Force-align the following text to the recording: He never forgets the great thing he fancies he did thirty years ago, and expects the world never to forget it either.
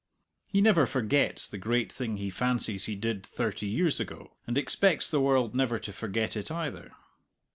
He 0.47 0.61
never 0.61 0.87
forgets 0.87 1.47
the 1.47 1.59
great 1.59 1.93
thing 1.93 2.17
he 2.17 2.31
fancies 2.31 2.85
he 2.85 2.95
did 2.95 3.23
thirty 3.23 3.67
years 3.67 3.99
ago, 3.99 4.35
and 4.47 4.57
expects 4.57 5.11
the 5.11 5.21
world 5.21 5.53
never 5.53 5.77
to 5.77 5.93
forget 5.93 6.35
it 6.35 6.49
either. 6.49 6.93